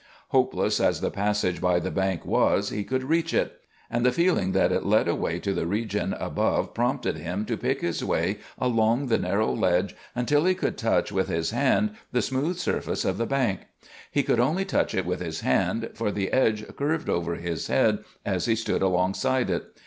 [0.29, 4.51] Hopeless as the passage by the bank was, he could reach it; and the feeling
[4.51, 9.09] that it led away to the region above prompted him to pick his way along
[9.09, 13.27] the narrow ledge until he could touch with his hand the smooth surface of the
[13.27, 13.67] bank.
[14.09, 17.99] He could only touch it with his hand, for the edge curved over his head
[18.25, 19.65] as he stood alongside it.